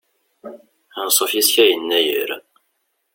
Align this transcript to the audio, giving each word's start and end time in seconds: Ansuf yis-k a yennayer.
Ansuf 1.01 1.31
yis-k 1.35 1.55
a 1.63 1.65
yennayer. 1.65 2.29